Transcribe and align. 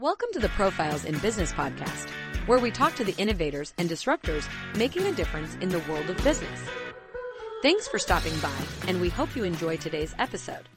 Welcome 0.00 0.28
to 0.34 0.38
the 0.38 0.48
Profiles 0.50 1.04
in 1.04 1.18
Business 1.18 1.50
podcast, 1.50 2.08
where 2.46 2.60
we 2.60 2.70
talk 2.70 2.94
to 2.94 3.04
the 3.04 3.16
innovators 3.18 3.74
and 3.78 3.90
disruptors 3.90 4.48
making 4.76 5.04
a 5.06 5.12
difference 5.12 5.56
in 5.60 5.70
the 5.70 5.82
world 5.90 6.08
of 6.08 6.16
business. 6.22 6.60
Thanks 7.62 7.88
for 7.88 7.98
stopping 7.98 8.38
by, 8.38 8.54
and 8.86 9.00
we 9.00 9.08
hope 9.08 9.34
you 9.34 9.42
enjoy 9.42 9.76
today's 9.76 10.14
episode. 10.20 10.68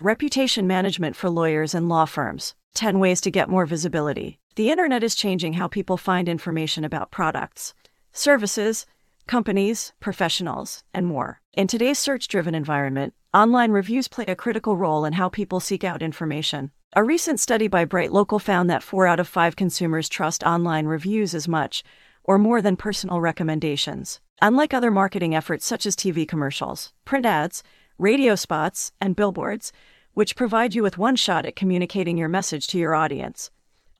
Reputation 0.00 0.68
management 0.68 1.16
for 1.16 1.28
lawyers 1.28 1.74
and 1.74 1.88
law 1.88 2.04
firms 2.04 2.54
10 2.74 3.00
ways 3.00 3.20
to 3.22 3.32
get 3.32 3.48
more 3.48 3.66
visibility. 3.66 4.38
The 4.54 4.70
internet 4.70 5.02
is 5.02 5.16
changing 5.16 5.54
how 5.54 5.66
people 5.66 5.96
find 5.96 6.28
information 6.28 6.84
about 6.84 7.10
products, 7.10 7.74
services, 8.12 8.86
companies, 9.26 9.94
professionals, 9.98 10.84
and 10.94 11.08
more. 11.08 11.40
In 11.54 11.66
today's 11.66 11.98
search 11.98 12.28
driven 12.28 12.54
environment, 12.54 13.14
online 13.34 13.72
reviews 13.72 14.06
play 14.06 14.26
a 14.28 14.36
critical 14.36 14.76
role 14.76 15.04
in 15.04 15.14
how 15.14 15.28
people 15.28 15.58
seek 15.58 15.82
out 15.82 16.02
information. 16.02 16.70
A 16.92 17.04
recent 17.04 17.38
study 17.38 17.68
by 17.68 17.84
BrightLocal 17.84 18.40
found 18.40 18.68
that 18.68 18.82
4 18.82 19.06
out 19.06 19.20
of 19.20 19.28
5 19.28 19.54
consumers 19.54 20.08
trust 20.08 20.42
online 20.42 20.86
reviews 20.86 21.36
as 21.36 21.46
much 21.46 21.84
or 22.24 22.36
more 22.36 22.60
than 22.60 22.74
personal 22.74 23.20
recommendations. 23.20 24.20
Unlike 24.42 24.74
other 24.74 24.90
marketing 24.90 25.32
efforts 25.32 25.64
such 25.64 25.86
as 25.86 25.94
TV 25.94 26.26
commercials, 26.26 26.92
print 27.04 27.24
ads, 27.24 27.62
radio 27.96 28.34
spots, 28.34 28.90
and 29.00 29.14
billboards, 29.14 29.70
which 30.14 30.34
provide 30.34 30.74
you 30.74 30.82
with 30.82 30.98
one 30.98 31.14
shot 31.14 31.46
at 31.46 31.54
communicating 31.54 32.18
your 32.18 32.28
message 32.28 32.66
to 32.66 32.78
your 32.78 32.96
audience, 32.96 33.52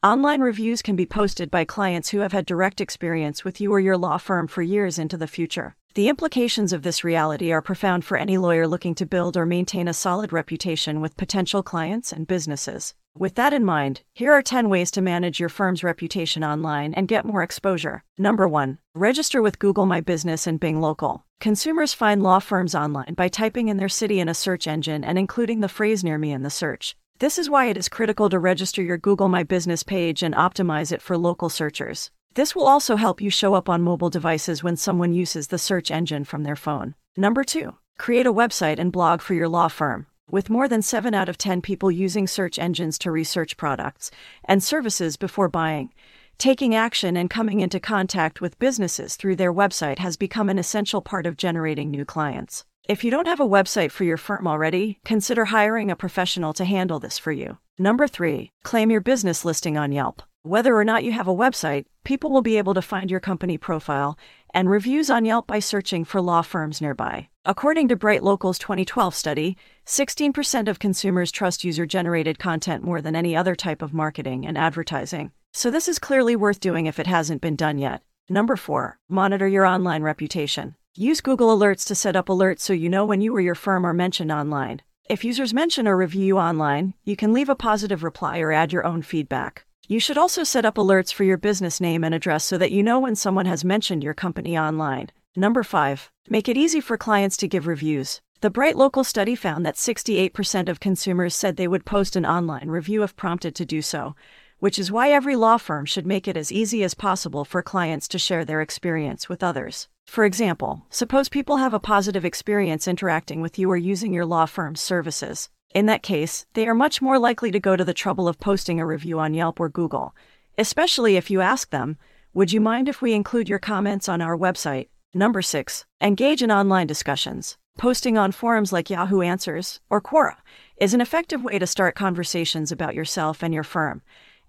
online 0.02 0.41
reviews 0.41 0.83
can 0.83 0.97
be 0.97 1.06
posted 1.06 1.48
by 1.48 1.64
clients 1.64 2.09
who 2.09 2.19
have 2.19 2.33
had 2.33 2.45
direct 2.45 2.80
experience 2.80 3.45
with 3.45 3.61
you 3.61 3.72
or 3.72 3.78
your 3.78 3.97
law 3.97 4.16
firm 4.16 4.48
for 4.48 4.62
years 4.62 4.98
into 4.98 5.16
the 5.16 5.28
future. 5.28 5.77
The 5.94 6.08
implications 6.08 6.72
of 6.72 6.82
this 6.82 7.02
reality 7.02 7.50
are 7.50 7.60
profound 7.60 8.04
for 8.04 8.16
any 8.16 8.38
lawyer 8.38 8.68
looking 8.68 8.94
to 8.94 9.04
build 9.04 9.36
or 9.36 9.44
maintain 9.44 9.88
a 9.88 9.92
solid 9.92 10.32
reputation 10.32 11.00
with 11.00 11.16
potential 11.16 11.64
clients 11.64 12.12
and 12.12 12.28
businesses. 12.28 12.94
With 13.18 13.34
that 13.34 13.52
in 13.52 13.64
mind, 13.64 14.02
here 14.14 14.32
are 14.32 14.40
10 14.40 14.68
ways 14.68 14.92
to 14.92 15.00
manage 15.00 15.40
your 15.40 15.48
firm's 15.48 15.82
reputation 15.82 16.44
online 16.44 16.94
and 16.94 17.08
get 17.08 17.24
more 17.24 17.42
exposure. 17.42 18.04
Number 18.16 18.46
1. 18.46 18.78
Register 18.94 19.42
with 19.42 19.58
Google 19.58 19.84
My 19.84 20.00
Business 20.00 20.47
and 20.47 20.60
Bing 20.60 20.80
Local. 20.80 21.24
Consumers 21.41 21.92
find 21.92 22.22
law 22.22 22.38
firms 22.38 22.77
online 22.77 23.14
by 23.14 23.27
typing 23.27 23.66
in 23.66 23.77
their 23.77 23.88
city 23.88 24.20
in 24.20 24.28
a 24.28 24.34
search 24.34 24.69
engine 24.69 25.02
and 25.02 25.19
including 25.19 25.58
the 25.58 25.69
phrase 25.69 26.04
near 26.04 26.19
me 26.19 26.30
in 26.30 26.44
the 26.44 26.50
search. 26.50 26.97
This 27.19 27.36
is 27.36 27.50
why 27.50 27.66
it 27.66 27.77
is 27.77 27.88
critical 27.88 28.30
to 28.30 28.38
register 28.38 28.80
your 28.80 28.97
Google 28.97 29.28
My 29.28 29.42
Business 29.42 29.82
page 29.82 30.22
and 30.22 30.36
optimize 30.36 30.92
it 30.92 31.02
for 31.02 31.19
local 31.19 31.48
searchers. 31.48 32.12
This 32.34 32.55
will 32.55 32.67
also 32.67 32.95
help 32.95 33.20
you 33.20 33.28
show 33.28 33.55
up 33.55 33.69
on 33.69 33.83
mobile 33.83 34.09
devices 34.09 34.62
when 34.62 34.77
someone 34.77 35.12
uses 35.12 35.48
the 35.48 35.59
search 35.59 35.91
engine 35.91 36.25
from 36.25 36.45
their 36.45 36.55
phone. 36.55 36.95
Number 37.17 37.42
two, 37.42 37.75
create 37.98 38.27
a 38.27 38.33
website 38.33 38.78
and 38.78 38.92
blog 38.92 39.20
for 39.20 39.34
your 39.34 39.48
law 39.48 39.67
firm. 39.67 40.06
With 40.31 40.48
more 40.48 40.69
than 40.69 40.81
7 40.81 41.12
out 41.12 41.28
of 41.28 41.39
10 41.39 41.61
people 41.61 41.91
using 41.91 42.28
search 42.28 42.56
engines 42.56 42.98
to 43.00 43.11
research 43.11 43.56
products 43.56 44.12
and 44.45 44.62
services 44.62 45.17
before 45.17 45.48
buying, 45.48 45.92
taking 46.39 46.72
action 46.72 47.17
and 47.17 47.28
coming 47.28 47.59
into 47.59 47.81
contact 47.81 48.41
with 48.41 48.61
businesses 48.61 49.17
through 49.17 49.34
their 49.34 49.53
website 49.53 49.98
has 49.98 50.17
become 50.17 50.48
an 50.48 50.59
essential 50.59 51.00
part 51.03 51.27
of 51.27 51.37
generating 51.37 51.91
new 51.91 52.05
clients. 52.05 52.65
If 52.89 53.03
you 53.03 53.11
don't 53.11 53.27
have 53.27 53.41
a 53.41 53.48
website 53.48 53.91
for 53.91 54.05
your 54.05 54.17
firm 54.17 54.47
already, 54.47 55.00
consider 55.05 55.47
hiring 55.47 55.91
a 55.91 55.97
professional 55.97 56.53
to 56.53 56.65
handle 56.65 57.00
this 57.00 57.19
for 57.19 57.33
you. 57.33 57.59
Number 57.77 58.06
three, 58.06 58.53
claim 58.62 58.89
your 58.92 59.00
business 59.00 59.44
listing 59.44 59.77
on 59.77 59.91
Yelp. 59.91 60.22
Whether 60.42 60.74
or 60.74 60.84
not 60.84 61.05
you 61.05 61.12
have 61.12 61.28
a 61.28 61.34
website, 61.34 61.84
people 62.02 62.30
will 62.30 62.41
be 62.41 62.56
able 62.56 62.72
to 62.72 62.80
find 62.80 63.10
your 63.10 63.20
company 63.20 63.58
profile 63.58 64.19
and 64.55 64.70
reviews 64.70 65.10
on 65.10 65.27
Yelp 65.27 65.47
by 65.47 65.58
searching 65.58 66.02
for 66.02 66.22
law 66.22 66.41
firms 66.41 66.80
nearby. 66.80 67.28
According 67.44 67.88
to 67.88 67.97
BrightLocal's 67.97 68.58
2012 68.58 69.14
study, 69.14 69.58
16% 69.84 70.66
of 70.66 70.78
consumers 70.78 71.30
trust 71.30 71.62
user 71.62 71.84
generated 71.84 72.38
content 72.38 72.82
more 72.82 73.02
than 73.02 73.14
any 73.14 73.36
other 73.36 73.55
type 73.55 73.82
of 73.82 73.92
marketing 73.92 74.47
and 74.47 74.56
advertising. 74.56 75.30
So, 75.52 75.70
this 75.70 75.88
is 75.88 75.98
clearly 75.98 76.36
worth 76.36 76.58
doing 76.58 76.86
if 76.86 76.98
it 76.98 77.06
hasn't 77.06 77.42
been 77.42 77.56
done 77.56 77.77
yet. 77.77 78.02
Number 78.30 78.56
four, 78.56 78.98
monitor 79.10 79.47
your 79.47 79.66
online 79.66 80.02
reputation. 80.02 80.75
Use 80.94 81.20
Google 81.20 81.54
Alerts 81.54 81.84
to 81.88 81.94
set 81.94 82.16
up 82.16 82.28
alerts 82.28 82.60
so 82.60 82.72
you 82.72 82.88
know 82.88 83.04
when 83.04 83.20
you 83.20 83.36
or 83.36 83.41
your 83.41 83.54
firm 83.54 83.84
are 83.84 83.92
mentioned 83.92 84.32
online. 84.32 84.81
If 85.06 85.22
users 85.22 85.53
mention 85.53 85.86
or 85.86 85.98
review 85.98 86.25
you 86.25 86.38
online, 86.38 86.94
you 87.04 87.15
can 87.15 87.34
leave 87.34 87.50
a 87.50 87.54
positive 87.54 88.03
reply 88.03 88.38
or 88.38 88.53
add 88.53 88.72
your 88.72 88.86
own 88.86 89.03
feedback. 89.03 89.66
You 89.91 89.99
should 89.99 90.17
also 90.17 90.45
set 90.45 90.65
up 90.65 90.77
alerts 90.77 91.12
for 91.12 91.25
your 91.25 91.37
business 91.37 91.81
name 91.81 92.05
and 92.05 92.15
address 92.15 92.45
so 92.45 92.56
that 92.59 92.71
you 92.71 92.81
know 92.81 93.01
when 93.01 93.17
someone 93.17 93.47
has 93.47 93.65
mentioned 93.65 94.05
your 94.05 94.15
company 94.15 94.56
online. 94.56 95.11
Number 95.34 95.65
5. 95.65 96.12
Make 96.28 96.49
it 96.49 96.56
easy 96.56 96.81
for 96.81 96.97
clients 96.97 97.37
to 97.39 97.49
give 97.49 97.67
reviews. 97.67 98.21
The 98.41 98.53
BrightLocal 98.53 99.05
study 99.05 99.34
found 99.34 99.67
that 99.67 99.75
68% 99.75 100.69
of 100.69 100.78
consumers 100.78 101.34
said 101.34 101.56
they 101.56 101.67
would 101.67 101.84
post 101.84 102.15
an 102.15 102.25
online 102.25 102.69
review 102.69 103.03
if 103.03 103.17
prompted 103.17 103.56
to 103.56 103.67
do 103.67 103.83
so, 103.83 104.15
which 104.61 104.78
is 104.78 104.93
why 104.93 105.11
every 105.11 105.34
law 105.34 105.56
firm 105.56 105.87
should 105.87 106.07
make 106.07 106.28
it 106.28 106.37
as 106.37 106.53
easy 106.53 106.84
as 106.84 106.95
possible 106.95 107.45
for 107.45 107.61
clients 107.61 108.07
to 108.07 108.17
share 108.17 108.45
their 108.45 108.61
experience 108.61 109.28
with 109.28 109.43
others. 109.43 109.89
For 110.07 110.25
example, 110.25 110.87
suppose 110.91 111.28
people 111.28 111.57
have 111.57 111.75
a 111.75 111.81
positive 111.81 112.25
experience 112.25 112.87
interacting 112.87 113.41
with 113.41 113.59
you 113.59 113.69
or 113.69 113.77
using 113.77 114.12
your 114.12 114.25
law 114.25 114.47
firm's 114.47 114.81
services. 114.81 115.49
In 115.72 115.86
that 115.86 116.03
case, 116.03 116.47
they 116.54 116.66
are 116.66 116.75
much 116.75 117.00
more 117.00 117.19
likely 117.19 117.53
to 117.53 117.60
go 117.60 117.76
to 117.76 117.84
the 117.84 117.94
trouble 117.94 118.26
of 118.26 118.41
posting 118.41 118.81
a 118.81 118.86
review 118.86 119.20
on 119.20 119.34
Yelp 119.34 119.60
or 119.60 119.69
Google, 119.69 120.16
especially 120.58 121.16
if 121.16 121.31
you 121.31 121.41
ask 121.41 121.70
them, 121.70 121.97
Would 122.34 122.53
you 122.53 122.60
mind 122.60 122.88
if 122.88 123.00
we 123.00 123.12
include 123.12 123.48
your 123.48 123.60
comments 123.60 124.09
on 124.09 124.20
our 124.20 124.36
website? 124.36 124.88
Number 125.14 125.42
6. 125.42 125.84
Engage 126.00 126.42
in 126.42 126.50
online 126.50 126.88
discussions. 126.88 127.56
Posting 127.78 128.19
on 128.19 128.32
forums 128.32 128.72
like 128.72 128.91
Yahoo 128.91 129.22
Answers 129.22 129.80
or 129.88 130.00
Quora 130.00 130.36
is 130.76 130.92
an 130.92 131.00
effective 131.00 131.44
way 131.44 131.59
to 131.59 131.69
start 131.69 131.94
conversations 131.94 132.72
about 132.72 132.97
yourself 132.97 133.42
and 133.42 133.54
your 133.54 133.62
firm 133.62 134.03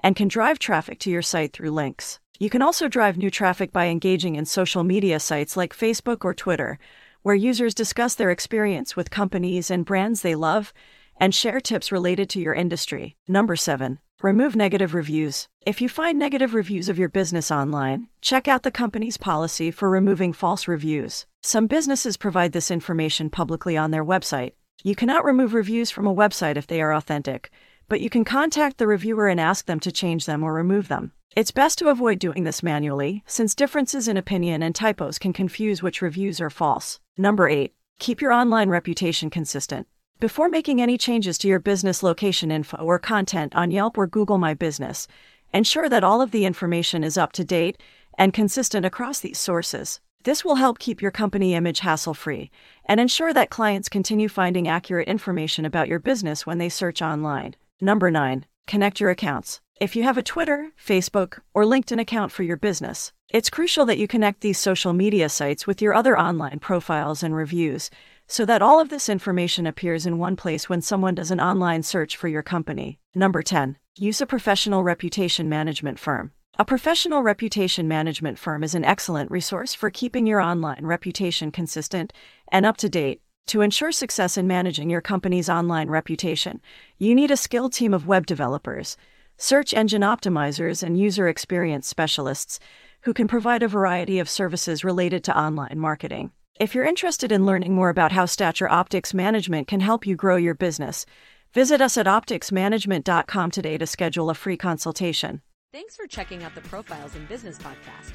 and 0.03 0.15
can 0.15 0.27
drive 0.27 0.57
traffic 0.57 0.97
to 0.99 1.11
your 1.11 1.21
site 1.21 1.53
through 1.53 1.69
links. 1.69 2.19
You 2.39 2.49
can 2.49 2.63
also 2.63 2.87
drive 2.87 3.17
new 3.17 3.29
traffic 3.29 3.71
by 3.71 3.85
engaging 3.85 4.35
in 4.35 4.45
social 4.45 4.83
media 4.83 5.19
sites 5.19 5.55
like 5.55 5.77
Facebook 5.77 6.25
or 6.25 6.33
Twitter, 6.33 6.79
where 7.21 7.35
users 7.35 7.75
discuss 7.75 8.15
their 8.15 8.31
experience 8.31 8.95
with 8.95 9.11
companies 9.11 9.69
and 9.69 9.85
brands 9.85 10.23
they 10.23 10.33
love 10.33 10.73
and 11.21 11.35
share 11.35 11.59
tips 11.59 11.91
related 11.91 12.27
to 12.31 12.41
your 12.41 12.55
industry. 12.55 13.15
Number 13.27 13.55
seven, 13.55 13.99
remove 14.23 14.55
negative 14.55 14.95
reviews. 14.95 15.47
If 15.67 15.79
you 15.79 15.87
find 15.87 16.17
negative 16.17 16.55
reviews 16.55 16.89
of 16.89 16.97
your 16.97 17.09
business 17.09 17.51
online, 17.51 18.07
check 18.21 18.47
out 18.47 18.63
the 18.63 18.71
company's 18.71 19.17
policy 19.17 19.69
for 19.69 19.87
removing 19.87 20.33
false 20.33 20.67
reviews. 20.67 21.27
Some 21.43 21.67
businesses 21.67 22.17
provide 22.17 22.53
this 22.53 22.71
information 22.71 23.29
publicly 23.29 23.77
on 23.77 23.91
their 23.91 24.03
website. 24.03 24.53
You 24.83 24.95
cannot 24.95 25.23
remove 25.23 25.53
reviews 25.53 25.91
from 25.91 26.07
a 26.07 26.15
website 26.15 26.57
if 26.57 26.65
they 26.65 26.81
are 26.81 26.91
authentic, 26.91 27.51
but 27.87 28.01
you 28.01 28.09
can 28.09 28.25
contact 28.25 28.79
the 28.79 28.87
reviewer 28.87 29.27
and 29.27 29.39
ask 29.39 29.67
them 29.67 29.79
to 29.81 29.91
change 29.91 30.25
them 30.25 30.41
or 30.43 30.55
remove 30.55 30.87
them. 30.87 31.11
It's 31.35 31.51
best 31.51 31.77
to 31.77 31.89
avoid 31.89 32.17
doing 32.17 32.45
this 32.45 32.63
manually, 32.63 33.23
since 33.27 33.53
differences 33.53 34.07
in 34.07 34.17
opinion 34.17 34.63
and 34.63 34.73
typos 34.73 35.19
can 35.19 35.33
confuse 35.33 35.83
which 35.83 36.01
reviews 36.01 36.41
are 36.41 36.49
false. 36.49 36.99
Number 37.15 37.47
8. 37.47 37.75
Keep 37.99 38.21
your 38.21 38.31
online 38.31 38.69
reputation 38.69 39.29
consistent. 39.29 39.87
Before 40.21 40.49
making 40.49 40.79
any 40.79 40.99
changes 40.99 41.39
to 41.39 41.47
your 41.47 41.57
business 41.57 42.03
location 42.03 42.51
info 42.51 42.77
or 42.77 42.99
content 42.99 43.55
on 43.55 43.71
Yelp 43.71 43.97
or 43.97 44.05
Google 44.05 44.37
My 44.37 44.53
Business, 44.53 45.07
ensure 45.51 45.89
that 45.89 46.03
all 46.03 46.21
of 46.21 46.29
the 46.29 46.45
information 46.45 47.03
is 47.03 47.17
up 47.17 47.31
to 47.31 47.43
date 47.43 47.81
and 48.19 48.31
consistent 48.31 48.85
across 48.85 49.19
these 49.19 49.39
sources. 49.39 49.99
This 50.23 50.45
will 50.45 50.57
help 50.57 50.77
keep 50.77 51.01
your 51.01 51.09
company 51.09 51.55
image 51.55 51.79
hassle 51.79 52.13
free 52.13 52.51
and 52.85 52.99
ensure 52.99 53.33
that 53.33 53.49
clients 53.49 53.89
continue 53.89 54.29
finding 54.29 54.67
accurate 54.67 55.07
information 55.07 55.65
about 55.65 55.87
your 55.87 55.97
business 55.97 56.45
when 56.45 56.59
they 56.59 56.69
search 56.69 57.01
online. 57.01 57.55
Number 57.81 58.11
9. 58.11 58.45
Connect 58.67 58.99
your 58.99 59.09
accounts. 59.09 59.59
If 59.79 59.95
you 59.95 60.03
have 60.03 60.19
a 60.19 60.21
Twitter, 60.21 60.71
Facebook, 60.77 61.39
or 61.55 61.63
LinkedIn 61.63 61.99
account 61.99 62.31
for 62.31 62.43
your 62.43 62.57
business, 62.57 63.11
it's 63.29 63.49
crucial 63.49 63.87
that 63.87 63.97
you 63.97 64.07
connect 64.07 64.41
these 64.41 64.59
social 64.59 64.93
media 64.93 65.29
sites 65.29 65.65
with 65.65 65.81
your 65.81 65.95
other 65.95 66.15
online 66.15 66.59
profiles 66.59 67.23
and 67.23 67.35
reviews 67.35 67.89
so 68.31 68.45
that 68.45 68.61
all 68.61 68.79
of 68.79 68.87
this 68.87 69.09
information 69.09 69.67
appears 69.67 70.05
in 70.05 70.17
one 70.17 70.37
place 70.37 70.69
when 70.69 70.81
someone 70.81 71.13
does 71.13 71.31
an 71.31 71.41
online 71.41 71.83
search 71.83 72.15
for 72.15 72.29
your 72.29 72.41
company. 72.41 72.97
Number 73.13 73.41
10. 73.41 73.75
Use 73.97 74.21
a 74.21 74.25
professional 74.25 74.83
reputation 74.83 75.49
management 75.49 75.99
firm. 75.99 76.31
A 76.57 76.63
professional 76.63 77.23
reputation 77.23 77.89
management 77.89 78.39
firm 78.39 78.63
is 78.63 78.73
an 78.73 78.85
excellent 78.85 79.29
resource 79.31 79.73
for 79.73 79.89
keeping 79.89 80.25
your 80.25 80.39
online 80.39 80.85
reputation 80.85 81.51
consistent 81.51 82.13
and 82.49 82.65
up 82.65 82.77
to 82.77 82.87
date. 82.87 83.21
To 83.47 83.59
ensure 83.59 83.91
success 83.91 84.37
in 84.37 84.47
managing 84.47 84.89
your 84.89 85.01
company's 85.01 85.49
online 85.49 85.89
reputation, 85.89 86.61
you 86.97 87.13
need 87.13 87.31
a 87.31 87.37
skilled 87.37 87.73
team 87.73 87.93
of 87.93 88.07
web 88.07 88.25
developers, 88.25 88.95
search 89.35 89.73
engine 89.73 90.03
optimizers, 90.03 90.83
and 90.83 90.97
user 90.97 91.27
experience 91.27 91.85
specialists 91.85 92.61
who 93.01 93.13
can 93.13 93.27
provide 93.27 93.61
a 93.61 93.67
variety 93.67 94.19
of 94.19 94.29
services 94.29 94.85
related 94.85 95.21
to 95.25 95.37
online 95.37 95.77
marketing. 95.77 96.31
If 96.59 96.75
you're 96.75 96.85
interested 96.85 97.31
in 97.31 97.45
learning 97.45 97.73
more 97.73 97.89
about 97.89 98.11
how 98.11 98.25
Stature 98.25 98.69
Optics 98.69 99.13
Management 99.13 99.67
can 99.67 99.79
help 99.79 100.05
you 100.05 100.15
grow 100.15 100.35
your 100.35 100.53
business, 100.53 101.05
visit 101.53 101.81
us 101.81 101.97
at 101.97 102.05
opticsmanagement.com 102.05 103.51
today 103.51 103.77
to 103.77 103.87
schedule 103.87 104.29
a 104.29 104.35
free 104.35 104.57
consultation. 104.57 105.41
Thanks 105.71 105.95
for 105.95 106.05
checking 106.05 106.43
out 106.43 106.53
the 106.53 106.61
Profiles 106.61 107.15
in 107.15 107.25
Business 107.25 107.57
podcast. 107.57 108.13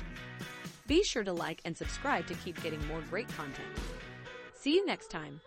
Be 0.87 1.03
sure 1.03 1.25
to 1.25 1.33
like 1.33 1.61
and 1.65 1.77
subscribe 1.77 2.27
to 2.27 2.35
keep 2.35 2.63
getting 2.63 2.87
more 2.87 3.01
great 3.11 3.29
content. 3.29 3.67
See 4.55 4.75
you 4.75 4.87
next 4.87 5.11
time. 5.11 5.41